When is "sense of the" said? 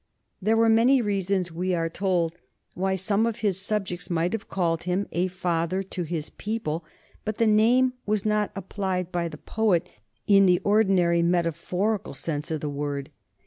12.15-12.67